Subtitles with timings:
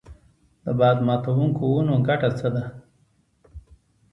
[0.63, 2.65] د باد ماتوونکو ونو ګټه څه ده؟